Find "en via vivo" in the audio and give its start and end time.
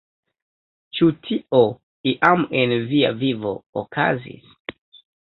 2.65-3.57